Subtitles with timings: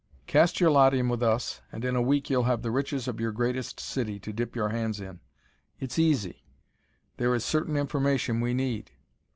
[0.25, 3.19] Cast your lot in with us, and in a week you'll have the riches of
[3.19, 5.19] your greatest city to dip your hands in.
[5.79, 6.43] It's easy.
[7.17, 8.89] There is certain information we need.